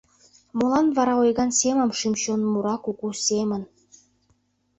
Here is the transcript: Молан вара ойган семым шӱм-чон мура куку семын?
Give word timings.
Молан 0.57 0.87
вара 0.97 1.13
ойган 1.21 1.51
семым 1.59 1.91
шӱм-чон 1.99 2.41
мура 2.51 2.75
куку 2.83 3.07
семын? 3.27 3.63